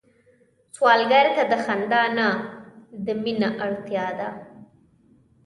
[0.75, 2.27] سوالګر ته د خندا نه،
[3.05, 4.29] د مينه اړتيا ده